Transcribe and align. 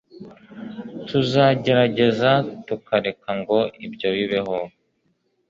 tuzagerageza 1.07 2.31
kutareka 2.65 3.27
ngo 3.39 3.59
ibyo 3.85 4.09
bibeho 4.17 4.57